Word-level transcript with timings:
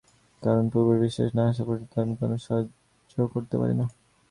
কারণ 0.41 0.63
পুরোপুরি 0.71 0.99
বিশ্বাস 1.01 1.29
না-আসা 1.37 1.63
পর্যন্ত 1.65 1.93
আমি 1.99 2.13
কোনো 2.15 2.35
সাহায্য 2.37 3.15
করতে 3.33 3.55
পারি 3.57 3.73
না। 3.73 3.85